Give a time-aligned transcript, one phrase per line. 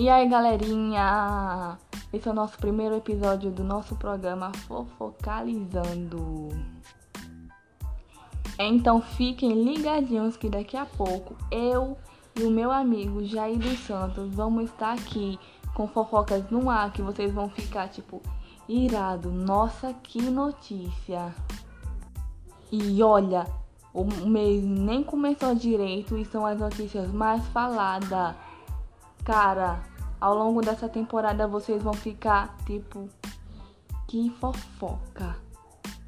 [0.00, 1.76] E aí, galerinha?
[2.10, 6.48] Esse é o nosso primeiro episódio do nosso programa Fofocalizando.
[8.58, 11.98] Então fiquem ligadinhos que daqui a pouco eu
[12.34, 15.38] e o meu amigo Jair dos Santos vamos estar aqui
[15.74, 18.22] com fofocas no ar que vocês vão ficar tipo
[18.66, 19.30] irado.
[19.30, 21.34] Nossa, que notícia!
[22.72, 23.46] E olha,
[23.92, 28.34] o mês nem começou direito e são as notícias mais faladas.
[29.30, 29.80] Cara,
[30.20, 33.08] ao longo dessa temporada vocês vão ficar tipo
[34.08, 35.36] que fofoca.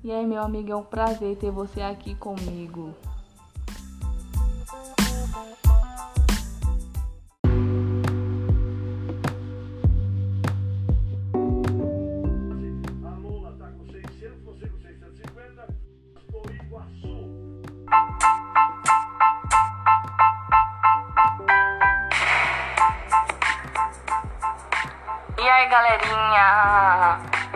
[0.03, 2.93] E aí, meu amigo, é um prazer ter você aqui comigo.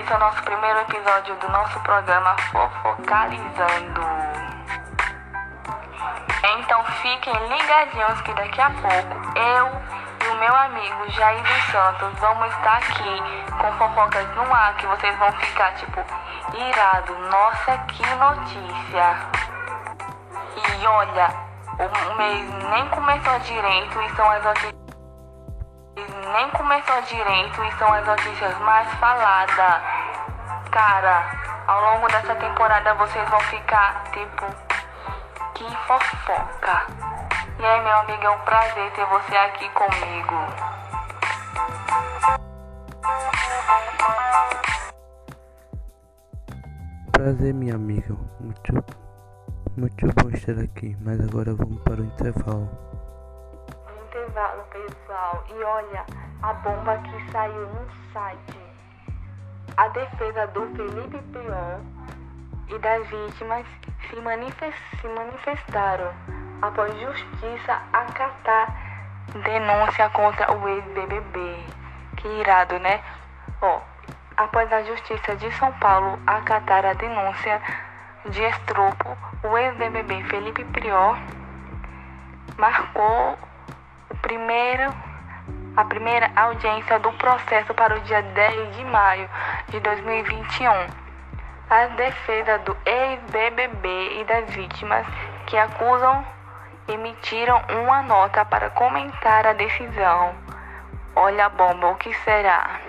[0.06, 4.02] Esse é o nosso primeiro episódio do nosso programa Fofocalizando.
[6.58, 9.66] Então fiquem ligadinhos que daqui a pouco eu
[10.24, 14.86] e o meu amigo Jair dos Santos vamos estar aqui com fofocas no ar que
[14.86, 16.00] vocês vão ficar tipo
[16.54, 17.18] irado.
[17.28, 19.16] Nossa, que notícia!
[20.54, 21.30] E olha,
[21.80, 24.86] o mês nem começou direito e são as notícias
[26.36, 29.95] nem começou direito e são as notícias mais faladas.
[30.77, 31.24] Cara,
[31.66, 34.44] ao longo dessa temporada vocês vão ficar tipo
[35.55, 36.86] que fofoca.
[37.58, 40.34] E aí, meu amigo, é um prazer ter você aqui comigo.
[47.11, 48.14] Prazer, minha amiga.
[48.38, 48.84] Muito,
[49.78, 50.94] muito bom estar aqui.
[51.00, 52.68] Mas agora vamos para o intervalo.
[54.08, 55.42] Intervalo, pessoal.
[55.48, 56.05] E olha,
[56.42, 58.65] a bomba que saiu no site.
[59.77, 61.81] A defesa do Felipe Prior
[62.69, 63.67] e das vítimas
[64.09, 66.14] se, manifest se manifestaram
[66.63, 68.75] após justiça acatar
[69.45, 71.67] denúncia contra o ex-BBB.
[72.17, 73.03] Que irado, né?
[73.61, 73.81] Ó,
[74.39, 77.61] após a justiça de São Paulo acatar a denúncia
[78.31, 81.19] de estrupo, o ex-BBB Felipe Prior
[82.57, 83.39] marcou
[84.11, 84.91] o primeiro
[85.77, 89.29] a primeira audiência do processo para o dia 10 de maio
[89.69, 90.70] de 2021.
[91.69, 95.07] As defesas do ex-BBB e das vítimas
[95.47, 96.25] que acusam
[96.89, 100.35] emitiram uma nota para comentar a decisão.
[101.14, 102.81] Olha a bomba, o que será?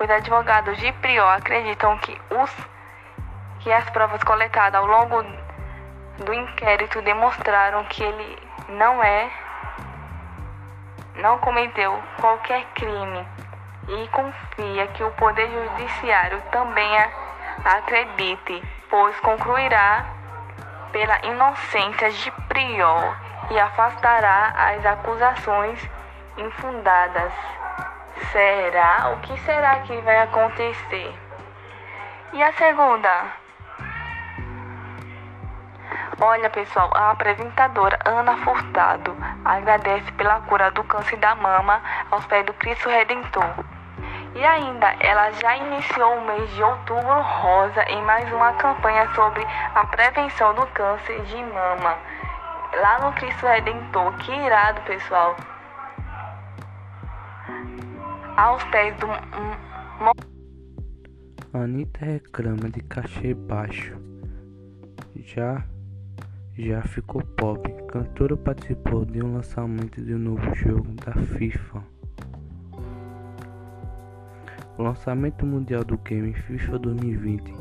[0.00, 2.50] Os advogados de Prior acreditam que, os,
[3.60, 5.22] que as provas coletadas ao longo
[6.24, 8.38] do inquérito demonstraram que ele
[8.70, 9.30] não é
[11.16, 13.26] não cometeu qualquer crime
[13.88, 16.88] e confia que o Poder Judiciário também
[17.64, 20.06] acredite, pois concluirá
[20.92, 23.16] pela inocência de Prior
[23.50, 25.90] e afastará as acusações
[26.36, 27.32] infundadas.
[28.32, 29.12] Será?
[29.12, 31.14] O que será que vai acontecer?
[32.32, 33.45] E a segunda?
[36.28, 42.44] Olha, pessoal, a apresentadora Ana Furtado agradece pela cura do câncer da mama aos pés
[42.44, 43.64] do Cristo Redentor.
[44.34, 49.40] E ainda, ela já iniciou o mês de outubro rosa em mais uma campanha sobre
[49.72, 51.96] a prevenção do câncer de mama.
[52.74, 55.36] Lá no Cristo Redentor, que irado, pessoal.
[58.36, 59.06] Aos pés do.
[61.54, 63.96] Anitta reclama de cachê baixo.
[65.14, 65.62] Já
[66.58, 67.72] já ficou pobre.
[67.88, 71.82] Cantora participou de um lançamento de um novo jogo da FIFA.
[74.78, 77.54] O lançamento mundial do game FIFA 2020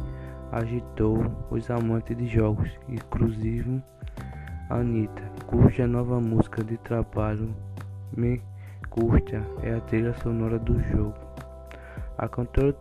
[0.51, 1.17] agitou
[1.51, 3.81] os amantes de jogos, inclusive
[4.69, 7.53] Anitta, cuja nova música de trabalho
[8.15, 8.42] Me
[8.89, 11.15] Curta é a trilha sonora do jogo.
[12.18, 12.74] A cantora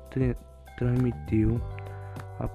[0.77, 1.61] transmitiu
[2.39, 2.49] a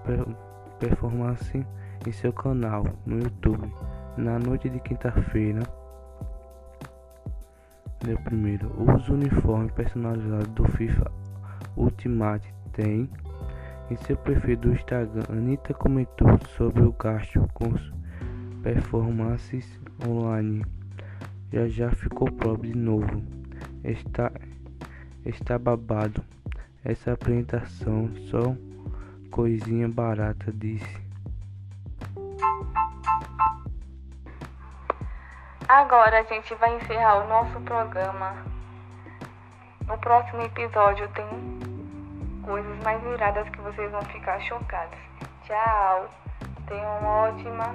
[0.80, 1.66] performance
[2.08, 3.72] em seu canal no YouTube
[4.18, 5.62] na noite de quinta-feira.
[8.06, 11.12] Meu primeiro, os uniformes personalizados do FIFA
[11.76, 13.10] Ultimate tem
[13.90, 15.24] em seu perfil do Instagram.
[15.30, 17.74] Anitta comentou sobre o gasto com
[18.62, 20.66] performances online.
[21.52, 23.22] Já já ficou pobre de novo.
[23.84, 24.32] Está,
[25.26, 26.24] está babado.
[26.84, 28.56] Essa apresentação só
[29.30, 31.09] coisinha barata, disse.
[35.70, 38.44] Agora a gente vai encerrar o nosso programa
[39.86, 41.28] No próximo episódio tem
[42.44, 44.98] coisas mais iradas que vocês vão ficar chocados.
[45.44, 46.10] Tchau!
[46.68, 47.66] Tenham uma ótima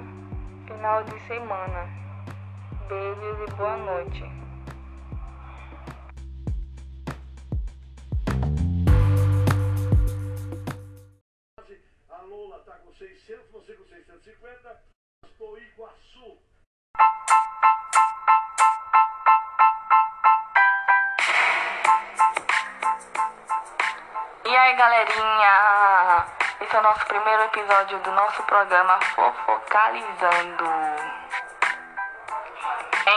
[0.67, 1.87] final de semana.
[2.89, 4.23] Beijos e boa noite.
[12.09, 14.83] A Lola está com 600, você com 650.
[15.23, 16.44] Estou Iguaçu.
[24.65, 26.25] Aí, galerinha?
[26.59, 30.65] Esse é o nosso primeiro episódio do nosso programa Fofocalizando.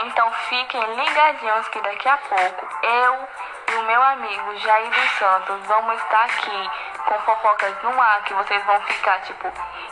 [0.05, 3.27] Então fiquem ligadinhos que daqui a pouco eu
[3.71, 6.71] e o meu amigo Jair dos Santos vamos estar aqui
[7.07, 9.51] com fofocas no ar que vocês vão ficar tipo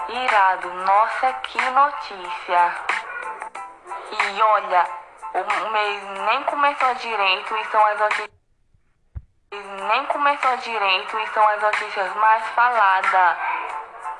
[0.10, 0.72] irado.
[0.72, 2.76] Nossa, que notícia!
[4.12, 4.86] E olha,
[5.34, 8.37] o mês nem começou direito e são as notícias
[9.52, 13.38] nem começou direito e são as notícias mais faladas.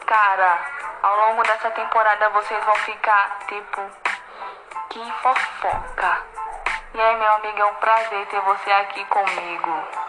[0.06, 0.60] Cara,
[1.02, 3.82] ao longo dessa temporada vocês vão ficar tipo
[4.90, 6.26] que fofoca.
[6.94, 10.08] E aí, meu amigo, é um prazer ter você aqui comigo.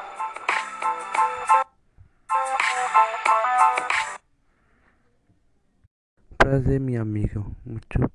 [6.39, 7.41] Prazer, minha amiga.
[7.67, 8.11] Muito,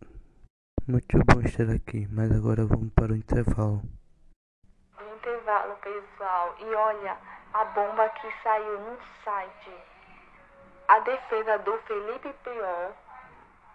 [0.87, 2.07] muito bom estar aqui.
[2.11, 3.83] Mas agora vamos para o intervalo.
[5.17, 6.55] Intervalo, pessoal.
[6.59, 7.17] E olha,
[7.53, 9.73] a bomba que saiu no site.
[10.87, 12.91] A defesa do Felipe Prior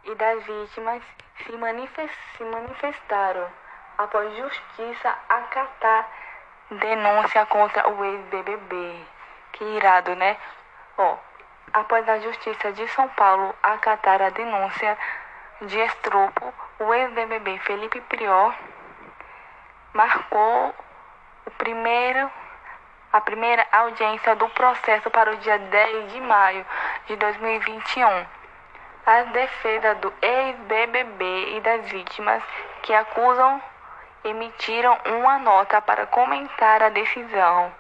[0.05, 1.03] e das vítimas
[1.45, 3.49] se, manifest, se manifestaram
[3.99, 6.09] após justiça acatar
[6.71, 9.07] denúncia contra o ex-BBB.
[9.53, 10.37] Que irado, né?
[10.97, 11.17] Ó,
[11.73, 14.99] após a justiça de São Paulo acatar a denúncia
[15.63, 18.55] de estropo, o ex-BBB Felipe Prior
[19.93, 20.75] marcou
[21.49, 22.31] o primeiro
[23.11, 26.65] a primeira audiência do processo para o dia 10 de maio
[27.07, 28.27] de 2021.
[29.07, 32.43] As defesas do ex-BBB e das vítimas
[32.83, 33.63] que acusam
[34.25, 37.73] emitiram uma nota para comentar a decisão.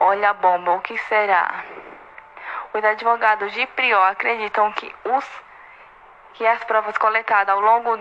[0.00, 1.64] Olha a bomba, o que será?
[2.72, 5.42] Os advogados de Prior acreditam que, os,
[6.32, 7.94] que as provas coletadas ao longo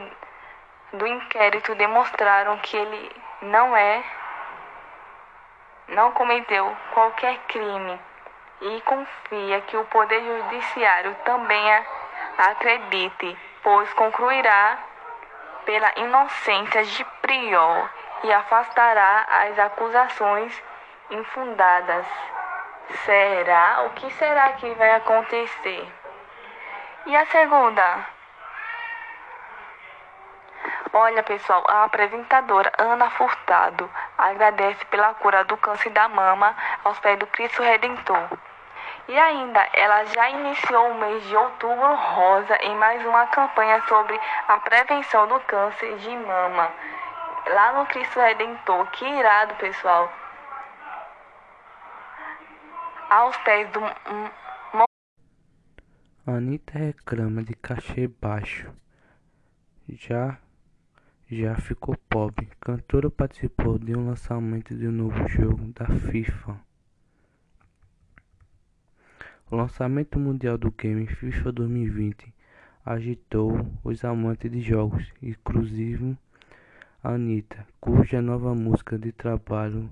[0.94, 3.12] do inquérito demonstraram que ele
[3.42, 4.02] não é
[5.90, 8.00] não cometeu qualquer crime
[8.62, 11.86] e confia que o Poder Judiciário também
[12.38, 14.78] acredite, pois concluirá
[15.66, 17.90] pela inocência de Prior
[18.24, 20.64] e afastará as acusações
[21.10, 22.06] infundadas.
[23.04, 23.84] Será?
[23.88, 25.88] O que será que vai acontecer?
[27.06, 28.15] E a segunda?
[30.98, 36.56] Olha, pessoal, a apresentadora Ana Furtado agradece pela cura do câncer da mama
[36.86, 38.30] aos pés do Cristo Redentor.
[39.10, 44.18] E ainda, ela já iniciou o mês de outubro rosa em mais uma campanha sobre
[44.48, 46.72] a prevenção do câncer de mama.
[47.50, 48.88] Lá no Cristo Redentor.
[48.92, 50.10] Que irado, pessoal.
[53.10, 53.82] Aos pés do.
[56.26, 58.74] Anitta reclama de cachê baixo.
[59.90, 60.38] Já
[61.30, 62.48] já ficou pobre.
[62.60, 66.60] Cantora participou de um lançamento de um novo jogo da FIFA.
[69.50, 72.34] O lançamento mundial do game FIFA 2020
[72.86, 76.18] agitou os amantes de jogos, inclusive
[77.04, 79.90] Anitta, cuja nova música de trabalho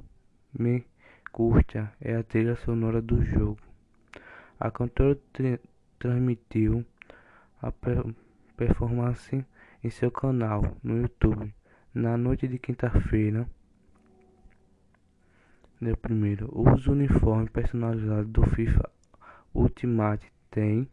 [0.57, 0.85] Me
[1.31, 3.57] Curta é a trilha sonora do jogo.
[4.59, 5.17] A cantora
[5.97, 6.85] transmitiu
[7.59, 7.71] a
[8.55, 9.43] performance
[9.83, 11.53] em seu canal no YouTube
[11.93, 13.47] na noite de quinta-feira.
[15.81, 18.89] Dia primeiro, usa o uniforme personalizado do FIFA
[19.53, 20.89] Ultimate tem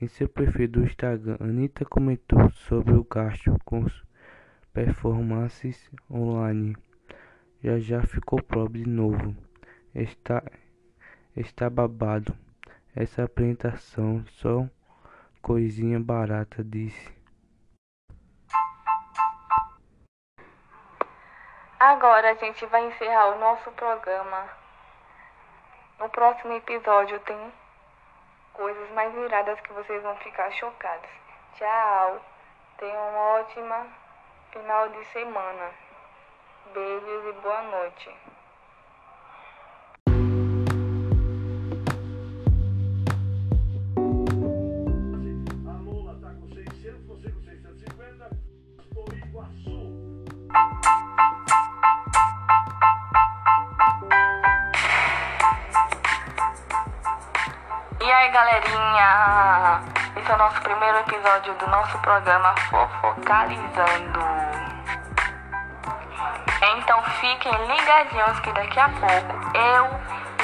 [0.00, 1.36] em seu perfil do Instagram.
[1.38, 3.86] Anitta comentou sobre o gasto com
[4.72, 6.74] performances online.
[7.62, 9.36] Já já ficou pobre de novo.
[9.94, 10.42] Está
[11.36, 12.34] está babado.
[12.94, 14.68] Essa apresentação só
[15.42, 17.15] coisinha barata disse.
[21.86, 24.48] Agora a gente vai encerrar o nosso programa.
[26.00, 27.52] No próximo episódio tem
[28.54, 31.08] coisas mais iradas que vocês vão ficar chocados.
[31.54, 32.20] Tchau.
[32.78, 33.86] Tenham uma ótima
[34.50, 35.70] final de semana.
[36.74, 38.35] Beijos e boa noite.
[58.06, 59.82] Galerinha!
[60.16, 64.20] Esse é o nosso primeiro episódio do nosso programa Fofocalizando.
[66.78, 69.86] Então fiquem ligadinhos que daqui a pouco eu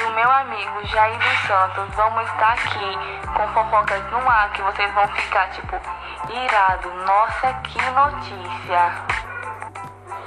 [0.01, 2.97] e o meu amigo Jair dos Santos vamos estar aqui
[3.33, 5.79] com fofocas no ar que vocês vão ficar tipo
[6.29, 6.93] irado.
[7.05, 8.91] Nossa, que notícia!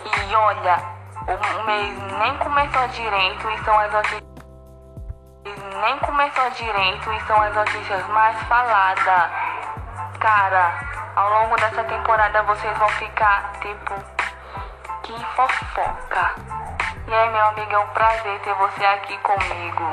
[0.05, 0.79] E olha,
[1.29, 4.36] o mês nem começou direito e são as notícias
[5.81, 9.31] nem começou direito e são as notícias mais faladas.
[10.19, 10.75] Cara,
[11.15, 13.95] ao longo dessa temporada vocês vão ficar tipo
[15.03, 16.35] que fofoca.
[17.09, 19.85] E aí, meu amigo, é um prazer ter você aqui comigo.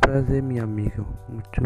[0.00, 1.04] Prazer, minha amiga.
[1.28, 1.60] Muito,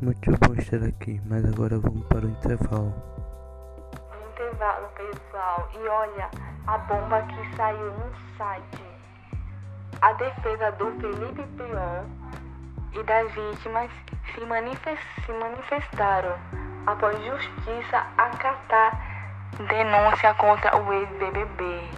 [0.00, 1.20] muito bom estar aqui.
[1.26, 2.94] Mas agora vamos para o intervalo.
[4.62, 5.68] Pessoal.
[5.74, 6.30] E olha,
[6.68, 8.84] a bomba que saiu no site.
[10.00, 12.04] A defesa do Felipe Prior
[12.92, 13.90] e das vítimas
[14.26, 16.38] se, se manifestaram
[16.86, 19.00] após justiça acatar
[19.66, 21.90] denúncia contra o ex-BBB.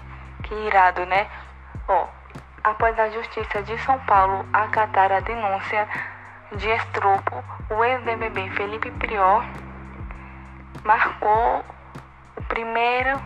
[0.45, 1.29] Que irado, né?
[1.87, 2.09] Ó,
[2.63, 5.87] após a justiça de São Paulo acatar a denúncia
[6.57, 9.45] de estrupo, o ex-BBB Felipe Prior
[10.83, 11.74] marcou
[12.55, 13.21] primeiro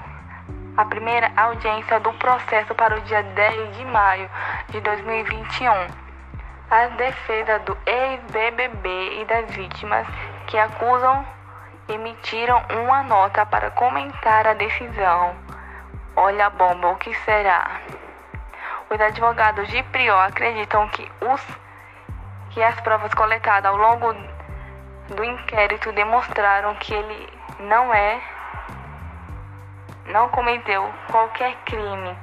[0.75, 4.31] a primeira audiência do processo para o dia 10 de maio
[4.71, 5.71] de 2021.
[6.71, 10.07] As defesas do ex-BBB e das vítimas
[10.47, 11.27] que acusam
[11.91, 15.37] emitiram uma nota para comentar a decisão.
[16.17, 17.83] Olha a bomba, o que será?
[18.89, 21.47] Os advogados de Prior acreditam que, os,
[22.51, 24.15] que as provas coletadas ao longo
[25.15, 27.29] do inquérito demonstraram que ele
[27.61, 28.38] não é
[30.09, 32.17] não cometeu qualquer crime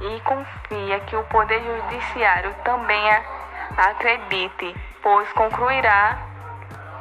[0.00, 3.02] e confia que o Poder Judiciário também
[3.76, 6.18] acredite, pois concluirá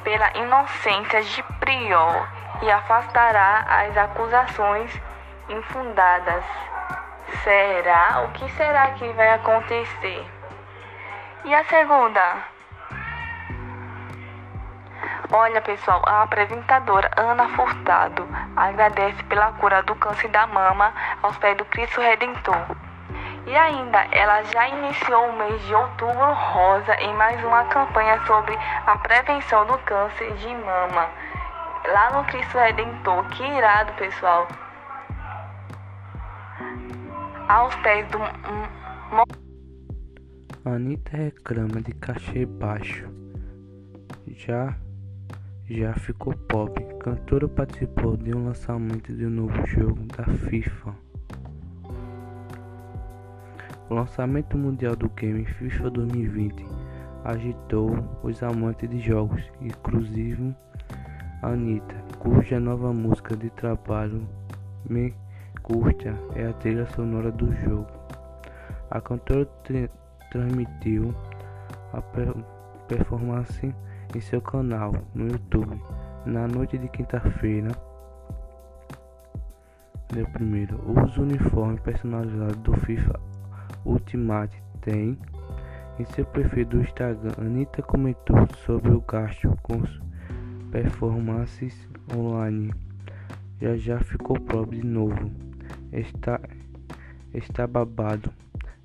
[0.04, 2.28] pela inocência de Prior
[2.62, 5.02] e afastará as acusações
[5.50, 6.44] infundadas.
[7.44, 8.26] Será?
[8.26, 10.26] O que será que vai acontecer?
[11.46, 12.59] E a segunda?
[15.32, 21.56] Olha, pessoal, a apresentadora Ana Furtado agradece pela cura do câncer da mama aos pés
[21.56, 22.66] do Cristo Redentor.
[23.46, 28.58] E ainda, ela já iniciou o mês de outubro rosa em mais uma campanha sobre
[28.88, 31.08] a prevenção do câncer de mama.
[31.94, 34.48] Lá no Cristo Redentor, que irado, pessoal.
[37.48, 38.20] Aos pés do.
[40.66, 43.08] Anitta reclama de cachê baixo.
[44.28, 44.76] Já
[45.70, 46.84] já ficou pop.
[47.00, 50.96] Cantora participou de um lançamento de um novo jogo da FIFA.
[53.90, 56.66] O lançamento mundial do game FIFA 2020
[57.24, 60.56] agitou os amantes de jogos, inclusive
[61.44, 64.28] Anitta, cuja nova música de trabalho
[64.90, 65.14] Me
[65.62, 67.88] Curta é a trilha sonora do jogo.
[68.90, 69.48] A cantora
[70.32, 71.14] transmitiu
[71.94, 72.02] a
[72.88, 73.74] performance
[74.16, 75.80] em seu canal no YouTube
[76.26, 77.70] na noite de quinta-feira.
[80.14, 83.20] Meu primeiro, uso uniforme personalizado do FIFA
[83.86, 85.18] Ultimate tem
[86.00, 87.32] em seu perfil do Instagram.
[87.38, 89.82] Anitta comentou sobre o gasto com
[90.72, 92.74] performances online.
[93.62, 95.32] Já já ficou pobre de novo.
[95.92, 96.40] Está
[97.34, 98.32] está babado.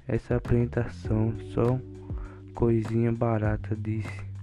[0.07, 1.79] Essa apresentação só
[2.55, 4.34] coisinha barata disse.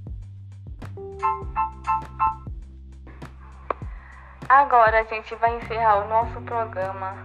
[4.52, 7.16] Agora a gente vai encerrar o nosso programa.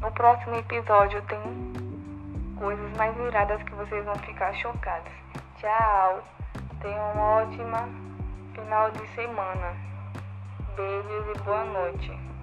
[0.00, 1.38] No próximo episódio tem
[2.58, 5.12] coisas mais iradas que vocês vão ficar chocados.
[5.58, 6.24] Tchau.
[6.80, 7.86] Tenham uma ótima
[8.54, 9.76] final de semana.
[10.74, 12.33] Beijos e boa noite.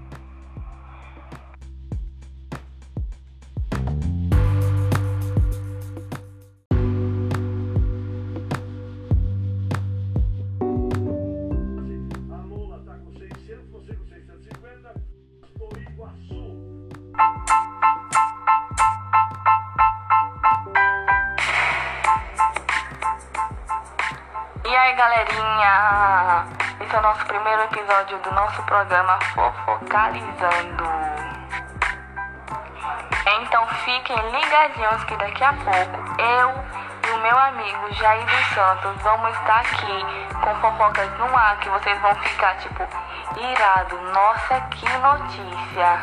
[27.91, 30.83] Episódio do nosso programa Fofocalizando.
[33.41, 39.01] Então fiquem ligadinhos que daqui a pouco eu e o meu amigo Jair dos Santos
[39.01, 40.05] vamos estar aqui
[40.41, 42.87] com fofocas no ar que vocês vão ficar tipo
[43.37, 44.01] irado.
[44.13, 45.99] Nossa, que notícia!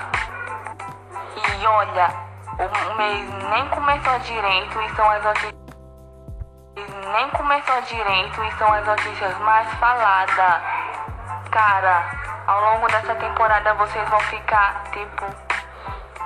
[1.37, 2.29] E olha,
[2.59, 5.55] O mês nem começou direito e são as notícias.
[7.15, 10.78] Nem começou direito e são as notícias mais faladas.
[11.59, 12.05] Cara,
[12.47, 15.27] ao longo dessa temporada vocês vão ficar tipo.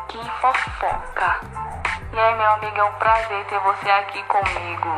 [0.06, 1.40] Que fofoca.
[2.12, 4.88] E aí, meu amigo, é um prazer ter você aqui comigo.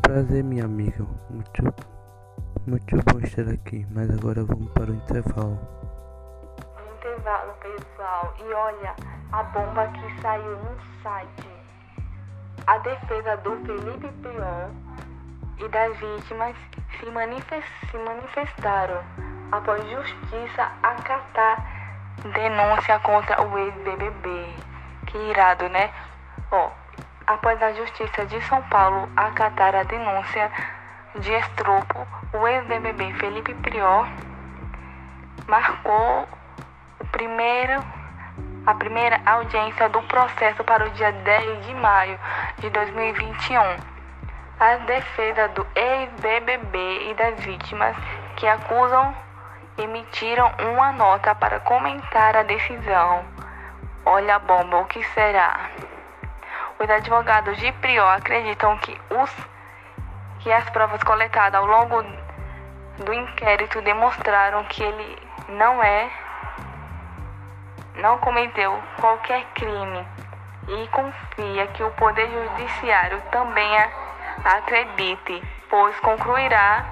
[0.00, 1.04] Prazer, minha amiga.
[1.28, 1.62] Muito,
[2.66, 3.86] muito bom estar aqui.
[3.90, 5.60] Mas agora vamos para o intervalo.
[6.96, 8.34] Intervalo, pessoal.
[8.38, 8.96] E olha,
[9.30, 11.57] a bomba que saiu no site.
[12.68, 14.70] A defesa do Felipe Prior
[15.58, 16.54] e das vítimas
[17.00, 19.02] se manifestaram
[19.50, 21.66] após justiça acatar
[22.30, 24.54] denúncia contra o ex-BBB.
[25.06, 25.90] Que irado, né?
[26.50, 26.70] Ó,
[27.26, 30.52] após a Justiça de São Paulo acatar a denúncia
[31.20, 34.06] de estrupo, o ex-BBB Felipe Prior
[35.46, 36.28] marcou
[37.00, 37.82] o primeiro,
[38.68, 42.20] a primeira audiência do processo para o dia 10 de maio
[42.58, 43.62] de 2021.
[44.60, 47.96] A defesa do ex-BBB e das vítimas
[48.36, 49.16] que acusam
[49.78, 53.24] emitiram uma nota para comentar a decisão.
[54.04, 55.70] Olha a bomba, o que será?
[56.78, 59.34] Os advogados de Prior acreditam que, os,
[60.40, 62.02] que as provas coletadas ao longo
[63.02, 66.10] do inquérito demonstraram que ele não é,
[67.98, 70.06] não cometeu qualquer crime
[70.68, 73.68] e confia que o Poder Judiciário também
[74.44, 76.84] acredite, pois concluirá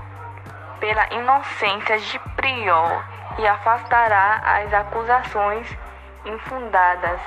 [0.80, 3.04] pela inocência de Prior
[3.38, 5.76] e afastará as acusações
[6.24, 7.20] infundadas.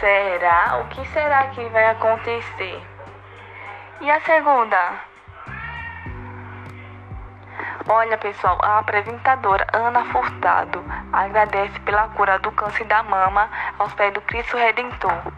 [0.00, 0.78] Será?
[0.80, 2.82] O que será que vai acontecer?
[4.00, 5.15] E a segunda?
[7.88, 14.12] Olha, pessoal, a apresentadora Ana Furtado agradece pela cura do câncer da mama aos pés
[14.12, 15.32] do Cristo Redentor.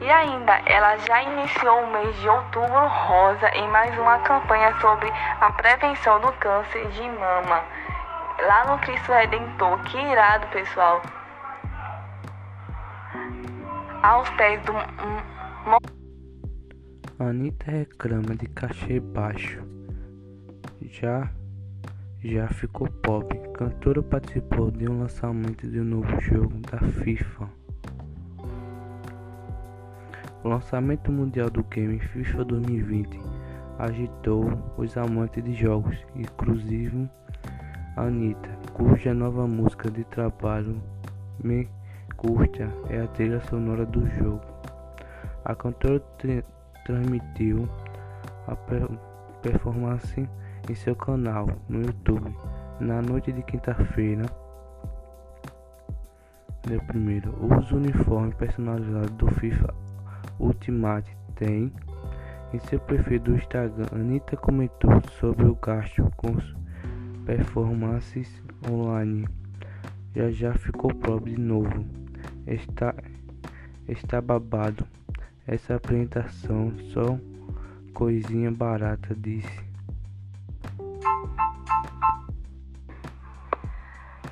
[0.00, 5.12] E ainda, ela já iniciou o mês de outubro rosa em mais uma campanha sobre
[5.40, 7.62] a prevenção do câncer de mama.
[8.46, 9.78] Lá no Cristo Redentor.
[9.82, 11.02] Que irado, pessoal.
[14.02, 14.72] Aos pés do.
[17.18, 19.62] Anitta reclama de cachê baixo.
[20.82, 21.28] Já
[22.24, 23.38] já ficou pobre.
[23.52, 27.48] Cantora participou de um lançamento de um novo jogo da FIFA.
[30.42, 33.20] O lançamento mundial do game FIFA 2020
[33.78, 37.08] agitou os amantes de jogos, inclusive
[37.96, 40.80] Anitta, cuja nova música de trabalho
[41.42, 41.68] Me
[42.16, 44.40] Curta é a trilha sonora do jogo.
[45.44, 46.00] A cantora
[46.86, 47.68] transmitiu
[48.46, 48.88] a per
[49.42, 50.26] performance
[50.68, 52.34] em seu canal no YouTube
[52.80, 54.24] na noite de quinta-feira.
[56.68, 59.74] Meu primeiro, uso uniforme personalizado do FIFA
[60.38, 61.72] Ultimate tem
[62.52, 63.86] em seu perfil do Instagram.
[63.92, 66.34] Anitta comentou sobre o gasto com
[67.24, 69.28] performances online.
[70.14, 71.84] Já já ficou pobre de novo.
[72.46, 72.94] Está,
[73.88, 74.86] está babado.
[75.46, 77.18] Essa apresentação só
[77.92, 79.73] coisinha barata, disse.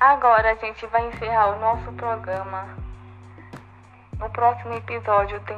[0.03, 2.67] Agora a gente vai encerrar o nosso programa.
[4.19, 5.57] No próximo episódio tem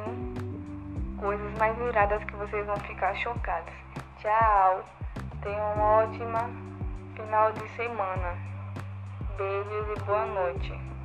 [1.18, 3.74] coisas mais iradas que vocês vão ficar chocados.
[4.20, 4.84] Tchau.
[5.42, 6.48] Tenham uma ótima
[7.16, 8.38] final de semana.
[9.36, 10.95] Beijos e boa noite.